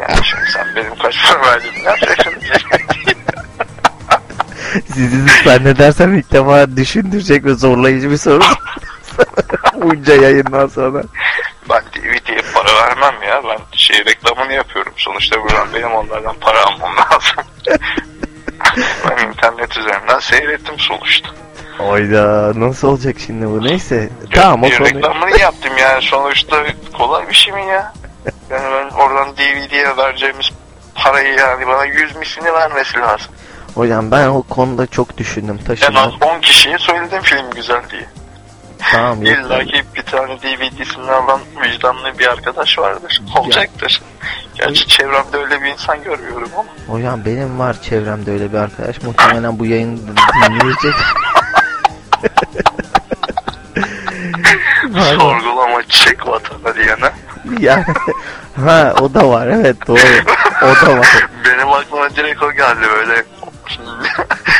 [0.01, 2.33] Yani şimdi sen benim kaç para verdin ne yapacaksın?
[4.95, 8.43] Sizi zannedersem ilk defa düşündürecek ve zorlayıcı bir soru.
[9.83, 11.03] Bunca yayından sonra.
[11.71, 13.43] ben DVD'ye para vermem ya.
[13.45, 14.93] Ben şey reklamını yapıyorum.
[14.97, 17.45] Sonuçta buradan benim onlardan para almam lazım.
[19.11, 21.29] ben internet üzerinden seyrettim sonuçta.
[21.81, 23.65] Oyda nasıl olacak şimdi bu?
[23.65, 24.09] Neyse.
[24.35, 24.87] Tamam o Bir konu.
[24.89, 26.65] reklamını yaptım yani sonuçta
[26.99, 27.93] kolay bir şey mi ya?
[28.51, 30.51] Yani ben oradan DVD'ye vereceğimiz
[30.95, 33.33] parayı yani bana 100 mislini vermesi lazım.
[33.75, 35.97] Hocam ben o konuda çok düşündüm En taşındım.
[35.97, 38.07] az 10 kişiye söyledim film güzel diye.
[38.93, 39.39] Tamam yok.
[39.39, 43.23] İlla ki bir tane DVD'sini alan vicdanlı bir arkadaş vardır.
[43.39, 44.03] Olacaktır.
[44.55, 46.97] Gerçi çevremde öyle bir insan görmüyorum ama.
[46.97, 49.03] Hocam benim var çevremde öyle bir arkadaş.
[49.03, 50.95] Muhtemelen bu yayını dinleyecek.
[55.19, 57.11] Sorgulama çek vatanı diyene.
[57.61, 57.85] yani
[58.67, 59.99] ha o da var evet doğru.
[60.63, 61.27] O da var.
[61.45, 63.25] Benim aklıma direkt o geldi böyle.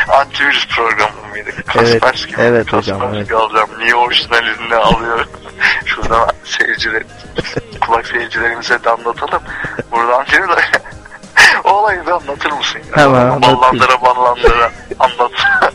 [0.09, 1.49] Antivirüs programı mıydı?
[1.55, 2.43] Evet, Kaspersky mi?
[2.43, 3.31] evet hocam, Kaspersky evet.
[3.31, 3.69] alacağım.
[3.79, 5.25] Niye orijinalini alıyor?
[5.85, 7.03] Şuradan seyirciler,
[7.81, 9.41] kulak seyircilerimize de anlatalım.
[9.91, 10.79] Buradan değil de
[11.63, 12.81] o olayı da anlatır mısın?
[12.97, 13.05] Ya?
[13.05, 13.41] Anlatayım.
[13.41, 15.31] Ballandıra ballandıra anlat.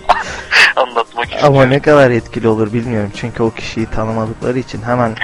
[0.76, 1.56] anlatmak istiyorum.
[1.56, 3.12] Ama ne kadar etkili olur bilmiyorum.
[3.16, 5.16] Çünkü o kişiyi tanımadıkları için hemen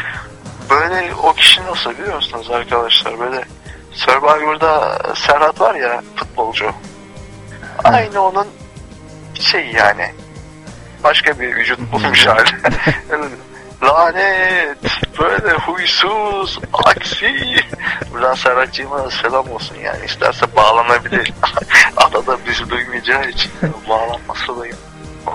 [0.70, 3.20] Böyle o kişi nasıl biliyor musunuz arkadaşlar?
[3.20, 3.44] Böyle
[3.92, 6.70] Survivor'da Serhat var ya futbolcu.
[7.84, 8.46] Aynı onun
[9.40, 10.12] şey yani.
[11.04, 12.50] Başka bir vücut bulmuş hali.
[13.82, 14.78] Lanet,
[15.20, 17.56] böyle huysuz, aksi.
[18.12, 20.04] Buradan Serhat'cığıma selam olsun yani.
[20.06, 21.32] İsterse bağlanabilir.
[21.96, 23.52] Arada bizi duymayacağı için
[23.88, 24.64] bağlanması da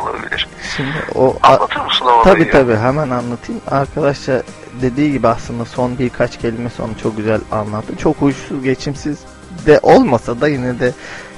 [0.01, 0.47] olabilir.
[0.75, 2.23] şimdi o Anlatır mısın o olayı?
[2.23, 2.51] Tabi ya?
[2.51, 3.61] tabi hemen anlatayım.
[3.71, 4.41] Arkadaşlar
[4.81, 7.95] dediği gibi aslında son birkaç kelime onu çok güzel anlattı.
[7.97, 9.19] Çok huysuz geçimsiz
[9.65, 10.93] de olmasa da yine de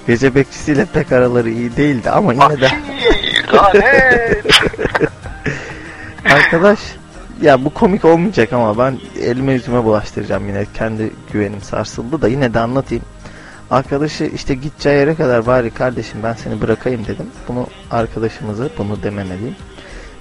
[0.08, 2.70] gece bekçisiyle pek araları iyi değildi ama yine de
[6.34, 6.80] arkadaş
[7.41, 12.54] ya bu komik olmayacak ama ben elime yüzüme bulaştıracağım yine kendi güvenim sarsıldı da yine
[12.54, 13.04] de anlatayım.
[13.72, 17.26] Arkadaşı işte gideceği yere kadar bari kardeşim ben seni bırakayım dedim.
[17.48, 19.56] Bunu arkadaşımızı bunu dememeliyim.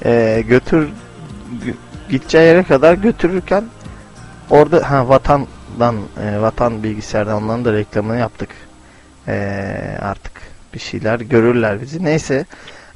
[0.04, 0.88] Ee, götür
[2.08, 3.64] gideceği yere kadar götürürken
[4.50, 8.48] orada ha vatandan e, vatan bilgisayardan onların da reklamını yaptık.
[9.28, 10.32] Ee, artık
[10.74, 12.04] bir şeyler görürler bizi.
[12.04, 12.44] Neyse.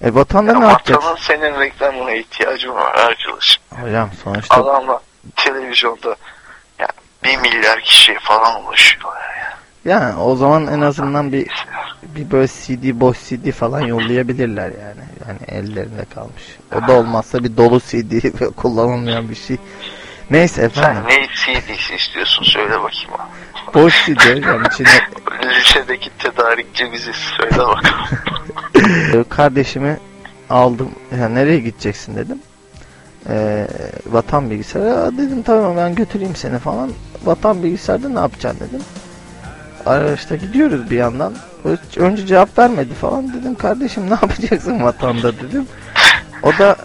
[0.02, 0.98] E, vatanda ne Ya yapacak?
[0.98, 3.60] vatanın senin reklamına ihtiyacın var arkadaş.
[3.80, 5.00] Hocam sonuçta Adamla
[5.36, 6.16] televizyonda
[6.78, 6.88] ya
[7.24, 9.58] bir milyar kişiye falan ulaşıyorlar ya.
[9.84, 11.48] yani o zaman en azından bir
[12.02, 15.04] bir böyle CD boş CD falan yollayabilirler yani.
[15.28, 16.42] Yani ellerinde kalmış.
[16.74, 19.56] O da olmazsa bir dolu CD kullanılmayan bir şey.
[20.30, 21.02] Neyse efendim.
[21.06, 23.74] Sen ne CD'si istiyorsun söyle bakayım abi.
[23.74, 24.88] Boş CD hocam içine
[25.60, 29.24] Lisedeki tedarikçi bizi söyle bakalım.
[29.28, 29.96] kardeşimi
[30.50, 30.90] aldım.
[31.20, 32.38] Ya nereye gideceksin dedim.
[33.28, 33.66] Ee,
[34.06, 36.90] vatan bilgisayarı Aa, dedim tamam ben götüreyim seni falan.
[37.24, 38.84] Vatan bilgisayarda ne yapacaksın dedim.
[39.86, 41.34] Araçta gidiyoruz bir yandan.
[41.96, 45.66] Önce cevap vermedi falan dedim kardeşim ne yapacaksın vatanda dedim.
[46.42, 46.76] O da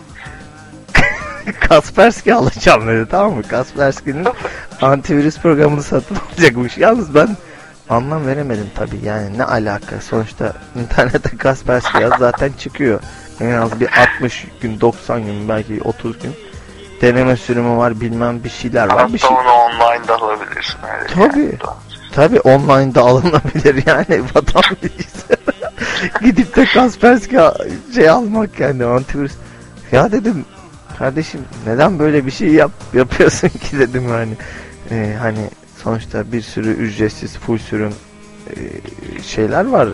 [1.70, 3.44] Kaspersky alacağım dedi tamam mı?
[3.44, 4.28] Kaspersky'nin
[4.82, 6.78] antivirüs programını satın alacakmış.
[6.78, 7.38] Yalnız ben
[7.90, 13.00] anlam veremedim tabii yani ne alaka sonuçta internette Kaspersky yaz zaten çıkıyor.
[13.42, 16.34] En az bir 60 gün 90 gün belki 30 gün
[17.02, 19.38] deneme sürümü var bilmem bir şeyler var bir Hatta şey.
[19.38, 20.78] onu online de alabilirsin.
[21.16, 21.40] Tabii.
[21.40, 21.58] Yani.
[22.14, 25.74] Tabi online'da alınabilir yani vatan bilgisayarı.
[26.24, 27.40] Gidip de Kaspersky
[27.96, 29.34] şey almak yani antivirüs.
[29.92, 30.46] Ya dedim
[31.00, 34.34] kardeşim neden böyle bir şey yap yapıyorsun ki dedim yani.
[34.92, 35.50] Ee, hani
[35.84, 37.94] sonuçta bir sürü ücretsiz full sürüm
[38.50, 38.56] e,
[39.24, 39.88] şeyler var.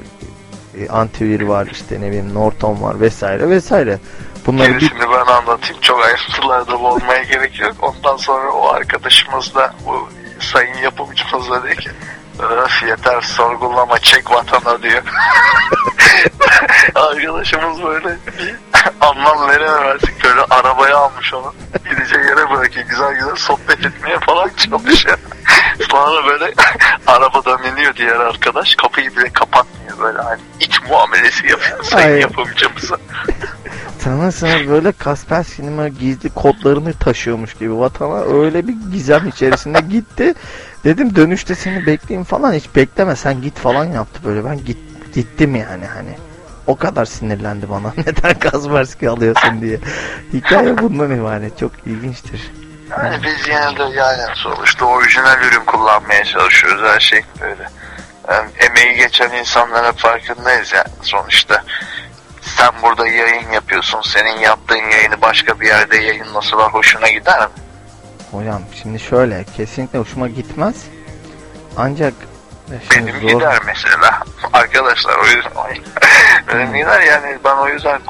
[0.77, 3.99] E, antivir var işte ne bileyim Norton var vesaire vesaire.
[4.45, 5.81] Bunları bir Gerisini ben anlatayım.
[5.81, 7.75] Çok ayrıntılarda olmaya gerek yok.
[7.81, 10.09] Ondan sonra o arkadaşımızla, bu
[10.39, 11.89] sayın yapımcımızla diyor ki
[12.39, 15.03] Öf yeter sorgulama çek vatana diyor.
[16.95, 18.55] Arkadaşımız böyle bir
[19.02, 21.54] anlam verememezlik böyle arabaya almış onu.
[21.89, 25.17] Gideceği yere bırakıyor güzel güzel sohbet etmeye falan çalışıyor.
[25.91, 26.54] Sonra böyle
[27.08, 32.19] arabadan iniyor diğer arkadaş kapıyı bile kapatmıyor böyle hani it muamelesi yapıyor sayın Ay.
[32.19, 32.97] yapımcımıza.
[33.99, 40.34] Sanırsınız böyle Kaspersky'nin böyle gizli kodlarını taşıyormuş gibi vatana öyle bir gizem içerisinde gitti.
[40.84, 44.78] Dedim dönüşte seni bekleyeyim falan hiç bekleme sen git falan yaptı böyle ben git,
[45.13, 46.28] gittim yani hani.
[46.69, 49.79] O kadar sinirlendi bana neden Kaspersky alıyorsun diye.
[50.34, 52.51] Hikaye bundan ibaret çok ilginçtir.
[52.89, 57.69] Yani biz yine de yani sonuçta orijinal ürün kullanmaya çalışıyoruz her şey böyle.
[58.29, 61.63] Yani emeği geçen insanlara farkındayız yani sonuçta.
[62.41, 64.01] Sen burada yayın yapıyorsun.
[64.01, 67.53] Senin yaptığın yayını başka bir yerde yayınlasalar hoşuna gider mi?
[68.32, 70.75] Hocam şimdi şöyle kesinlikle hoşuma gitmez.
[71.77, 72.13] Ancak
[72.95, 74.23] Benim zor- gider mesela.
[74.53, 75.84] Arkadaşlar o yüzden
[76.53, 78.01] benim gider yani ben o yüzden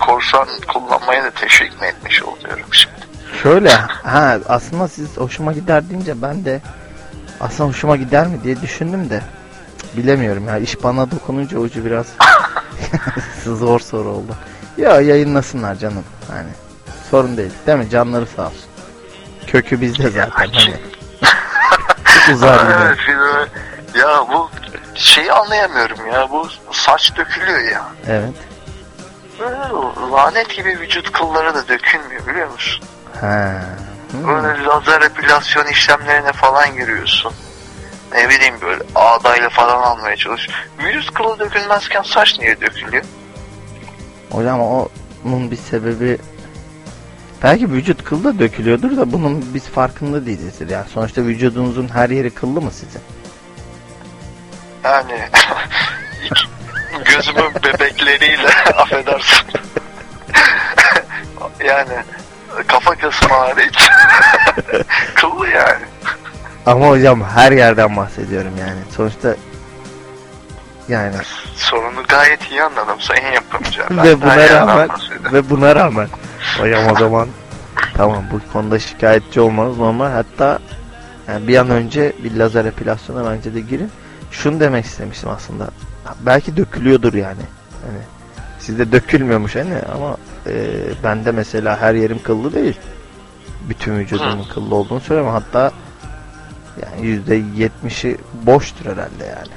[0.00, 2.94] korsan kullanmayı da teşvik mi etmiş oluyorum şimdi.
[3.42, 3.70] Şöyle
[4.02, 6.60] ha aslında siz hoşuma gider deyince ben de
[7.40, 9.22] aslında hoşuma gider mi diye düşündüm de
[9.96, 10.58] bilemiyorum ya.
[10.58, 12.06] İş bana dokununca ucu biraz
[13.44, 14.36] zor soru oldu.
[14.76, 16.04] Ya yayınlasınlar canım.
[16.30, 16.48] Hani
[17.10, 17.52] sorun değil.
[17.66, 17.90] Değil mi?
[17.90, 18.60] Canları sağ olsun.
[19.46, 20.30] Kökü bizde zaten.
[20.30, 20.74] Hani.
[22.34, 22.60] Uzar
[23.08, 23.46] yine.
[23.94, 24.50] Ya bu
[24.94, 26.30] şeyi anlayamıyorum ya.
[26.30, 27.82] Bu saç dökülüyor ya.
[28.08, 28.34] Evet.
[29.40, 29.56] Böyle
[30.12, 32.84] lanet gibi vücut kılları da dökülmüyor biliyor musun?
[33.20, 34.26] Hmm.
[34.26, 37.32] Böyle lazer epilasyon işlemlerine falan giriyorsun.
[38.14, 40.48] Ne bileyim böyle ağdayla falan almaya çalış.
[40.78, 43.04] Vücut kılı dökülmezken saç niye dökülüyor?
[44.30, 44.60] Hocam
[45.24, 46.18] onun bir sebebi
[47.42, 50.70] belki vücut kılı da dökülüyordur da bunun biz farkında değilizdir.
[50.70, 53.00] Yani sonuçta vücudunuzun her yeri kıllı mı sizin?
[54.84, 55.28] Yani
[57.04, 59.46] gözümün bebekleriyle affedersin.
[61.64, 61.92] yani
[62.66, 63.90] kafa kısmı hariç
[65.14, 65.84] kıllı yani.
[66.66, 68.80] Ama hocam her yerden bahsediyorum yani.
[68.96, 69.36] Sonuçta
[70.88, 71.14] yani
[71.56, 73.82] Sorunu gayet iyi anladım sayın yapımcı.
[73.90, 74.88] Ve buna rağmen
[75.32, 76.08] ve buna rağmen
[76.58, 77.28] hocam o zaman
[77.96, 80.10] tamam bu konuda şikayetçi olmanız normal.
[80.10, 80.58] Hatta
[81.28, 83.90] yani bir an önce bir lazer epilasyona bence de girin.
[84.30, 85.68] Şunu demek istemiştim aslında.
[86.20, 87.42] Belki dökülüyordur yani.
[87.86, 87.98] Hani
[88.58, 90.16] sizde dökülmüyormuş hani ama
[90.46, 90.52] e,
[91.04, 92.78] bende mesela her yerim kıllı değil.
[93.68, 95.32] Bütün vücudumun kıllı olduğunu söylemem.
[95.32, 95.72] Hatta
[96.82, 99.52] yani yüzde yetmişi boştur herhalde yani.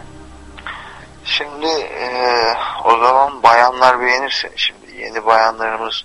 [1.25, 2.55] Şimdi eee,
[2.85, 4.51] o zaman bayanlar beğenir seni.
[4.55, 6.03] Şimdi yeni bayanlarımız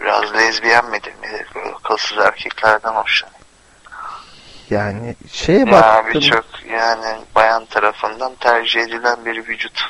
[0.00, 3.35] biraz lezbiyen midir nedir böyle kılsız erkeklerden hoşlanıyor.
[4.70, 6.14] Yani şeye Ya baktım.
[6.14, 9.80] birçok yani bayan tarafından tercih edilen bir vücut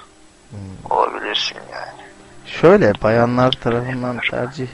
[0.50, 0.58] Hmm.
[0.90, 2.02] olabilirsin yani.
[2.46, 4.66] Şöyle bayanlar tarafından tercih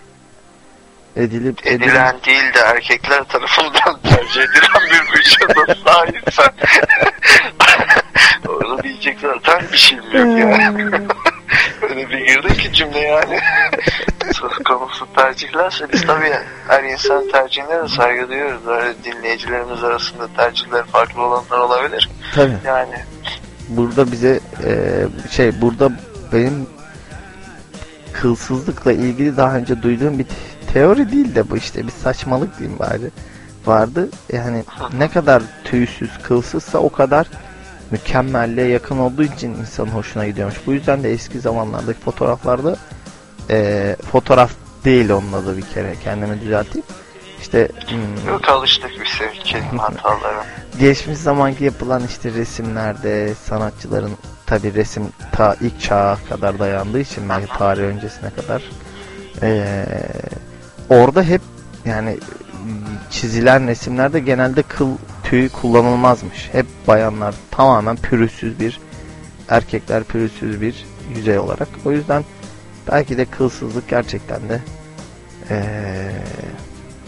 [1.17, 6.53] edilip edilen Edilen değil de erkekler tarafından tercih edilen bir vücuda sahipsen
[8.49, 10.91] orada diyecek zaten bir şeyim yok yani.
[11.83, 13.41] Öyle bir girdi ki cümle yani.
[14.23, 16.33] Söz konusu tercihlerse biz tabii
[16.69, 18.67] her insan tercihine de saygı duyuyoruz.
[18.67, 22.11] Böyle dinleyicilerimiz arasında tercihleri farklı olanlar olabilir.
[22.35, 22.95] tabii Yani
[23.69, 25.93] burada bize e, şey burada
[26.33, 26.67] benim
[28.13, 30.27] kılsızlıkla ilgili daha önce duyduğum bir
[30.73, 33.11] teori değil de bu işte bir saçmalık diyeyim bari
[33.67, 34.09] vardı.
[34.33, 34.65] Yani
[34.99, 37.27] ne kadar tüysüz kılsızsa o kadar
[37.91, 40.57] mükemmelliğe yakın olduğu için insanın hoşuna gidiyormuş.
[40.67, 42.77] Bu yüzden de eski zamanlardaki fotoğraflarda
[43.51, 44.51] e, fotoğraf
[44.85, 46.87] değil onun adı bir kere kendimi düzelteyim.
[47.41, 50.35] İşte hmm, yok alıştık biz sevgi kelime hataları.
[50.81, 54.13] geçmiş zamanki yapılan işte resimlerde sanatçıların
[54.47, 55.03] tabi resim
[55.33, 58.63] ta ilk çağa kadar dayandığı için belki tarih öncesine kadar
[59.43, 59.87] eee,
[60.89, 61.41] orada hep
[61.85, 62.19] yani
[63.11, 64.89] çizilen resimlerde genelde kıl
[65.25, 66.49] tüy kullanılmazmış.
[66.53, 68.81] Hep bayanlar tamamen pürüzsüz bir
[69.49, 71.69] erkekler pürüzsüz bir yüzey olarak.
[71.85, 72.25] O yüzden
[72.91, 74.61] belki de kılsızlık gerçekten de
[75.51, 76.13] eee,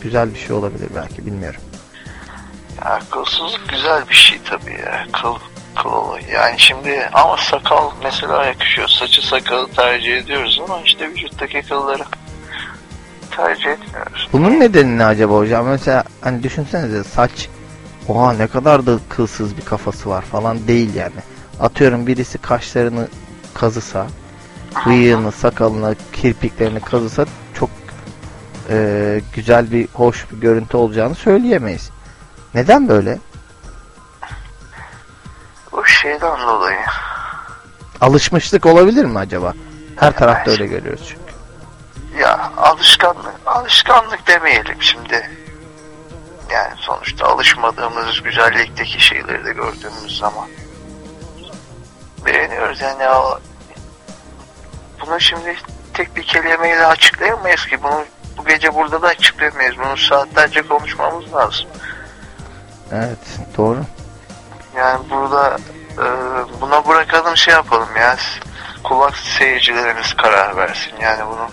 [0.02, 1.60] güzel bir şey olabilir belki bilmiyorum.
[2.84, 5.06] Ya kılsızlık güzel bir şey tabii ya.
[5.12, 5.34] Kıl,
[5.82, 6.24] kıl olayı.
[6.32, 8.88] Yani şimdi ama sakal mesela yakışıyor.
[8.88, 12.02] Saçı sakalı tercih ediyoruz ama işte vücuttaki kılları
[13.36, 14.28] tercih etmiyoruz.
[14.32, 15.66] Bunun nedeni ne acaba hocam?
[15.66, 17.48] Mesela hani düşünsenize saç
[18.08, 21.20] oha ne kadar da kılsız bir kafası var falan değil yani.
[21.60, 23.08] Atıyorum birisi kaşlarını
[23.54, 24.06] kazısa,
[24.86, 27.70] bıyığını, sakalını, kirpiklerini kazısa çok
[28.70, 31.90] e, güzel bir hoş bir görüntü olacağını söyleyemeyiz.
[32.54, 33.18] Neden böyle?
[35.72, 36.78] O şeyden dolayı.
[38.00, 39.52] Alışmışlık olabilir mi acaba?
[39.96, 41.34] Her tarafta öyle görüyoruz çünkü.
[42.22, 45.30] Ya alışkanlık, alışkanlık demeyelim şimdi.
[46.52, 50.48] Yani sonuçta alışmadığımız güzellikteki şeyleri de gördüğümüz zaman
[52.26, 52.80] beğeniyoruz.
[52.80, 53.40] Yani o,
[55.00, 55.56] bunu şimdi
[55.94, 57.82] tek bir kelimeyle açıklayamayız ki.
[57.82, 58.04] Bunu
[58.38, 59.74] bu gece burada da açıklayamayız.
[59.78, 61.66] Bunu saatlerce konuşmamız lazım.
[62.92, 63.78] Evet doğru.
[64.76, 65.56] Yani burada
[65.92, 66.06] e,
[66.60, 68.16] buna bırakalım şey yapalım ya.
[68.84, 70.92] Kulak seyircilerimiz karar versin.
[71.02, 71.48] Yani bunu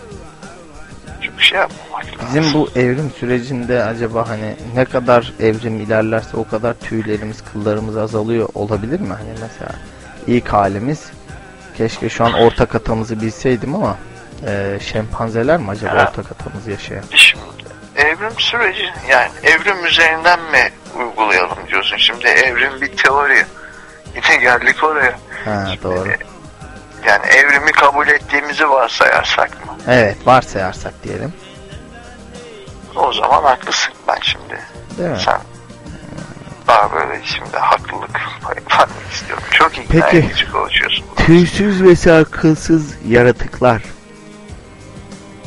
[1.21, 2.27] çok şey yapmamak lazım.
[2.27, 8.49] Bizim bu evrim sürecinde acaba hani ne kadar evrim ilerlerse o kadar tüylerimiz, kıllarımız azalıyor
[8.53, 9.13] olabilir mi?
[9.13, 9.71] Hani mesela
[10.27, 11.11] ilk halimiz
[11.81, 13.97] keşke şu an ortak atamızı bilseydim ama
[14.47, 16.03] e, şempanzeler mi acaba Ya.
[16.07, 17.03] ortak atamızı yaşayan?
[17.15, 17.43] Şimdi
[17.95, 21.97] evrim süreci yani evrim üzerinden mi uygulayalım diyorsun?
[21.97, 23.45] Şimdi evrim bir teori.
[24.15, 25.19] Yine geldik oraya.
[25.45, 26.09] Ha doğru.
[27.07, 29.73] Yani evrimi kabul ettiğimizi varsayarsak mı?
[29.87, 31.33] Evet varsayarsak diyelim.
[32.95, 34.59] O zaman haklısın ben şimdi.
[34.97, 35.17] Değil mi?
[35.25, 35.37] Sen
[36.67, 38.59] daha böyle şimdi haklılık payı
[39.13, 39.43] istiyorum.
[39.51, 40.51] Çok ikna Peki.
[40.51, 41.05] konuşuyorsun.
[41.15, 43.81] Tüysüz ve sarkılsız yaratıklar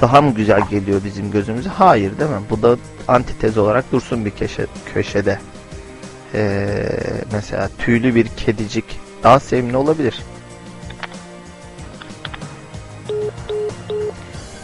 [0.00, 1.68] daha mı güzel geliyor bizim gözümüze?
[1.68, 2.40] Hayır değil mi?
[2.50, 2.76] Bu da
[3.08, 5.38] antitez olarak dursun bir köşe, köşede.
[6.34, 6.88] Ee,
[7.32, 8.84] mesela tüylü bir kedicik
[9.22, 10.22] daha sevimli olabilir.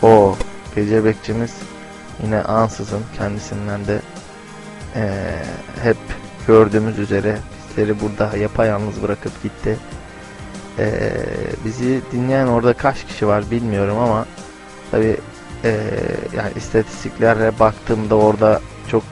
[0.02, 0.36] O
[0.74, 1.52] gece bekçimiz
[2.24, 4.00] yine ansızın kendisinden de
[4.96, 5.22] ee,
[5.82, 5.96] hep
[6.46, 7.38] gördüğümüz üzere
[7.68, 9.76] bizleri burada yapayalnız bırakıp gitti.
[10.78, 11.12] Ee,
[11.64, 14.26] bizi dinleyen orada kaç kişi var bilmiyorum ama
[14.90, 15.16] tabi
[16.36, 19.02] yani istatistiklere baktığımda orada çok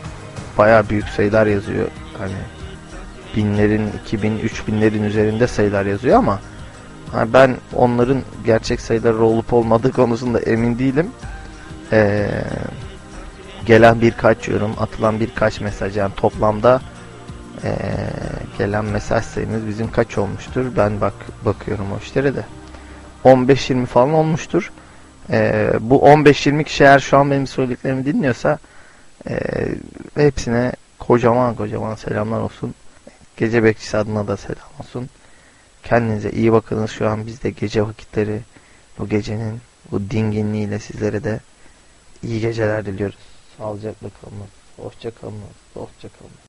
[0.58, 1.88] bayağı büyük sayılar yazıyor.
[2.18, 2.32] Hani
[3.36, 6.40] binlerin, 2000, 3000'lerin üzerinde sayılar yazıyor ama
[7.12, 11.10] hani ben onların gerçek sayıları olup olmadığı konusunda emin değilim.
[11.92, 12.28] Ee,
[13.66, 16.80] gelen birkaç yorum, atılan birkaç mesaj yani toplamda
[17.64, 17.70] ee,
[18.58, 20.76] gelen mesaj sayımız bizim kaç olmuştur?
[20.76, 22.44] Ben bak bakıyorum o işlere de.
[23.24, 24.72] 15-20 falan olmuştur.
[25.30, 28.58] Ee, bu 15-20 kişi eğer şu an benim söylediklerimi dinliyorsa
[29.30, 29.68] ee,
[30.14, 32.74] hepsine kocaman kocaman selamlar olsun.
[33.36, 35.08] Gece bekçisi adına da selam olsun.
[35.82, 36.90] Kendinize iyi bakınız.
[36.90, 38.40] Şu an biz de gece vakitleri
[38.98, 41.40] bu gecenin bu dinginliğiyle sizlere de
[42.22, 43.18] iyi geceler diliyoruz.
[43.58, 44.36] Sağlıcakla kalın.
[44.76, 45.34] Hoşça kalın.
[45.74, 46.38] Hoşça kalın.